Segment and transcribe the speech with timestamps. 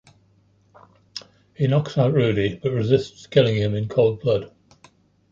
[1.53, 4.51] He knocks out Rudy but resists killing him in cold blood.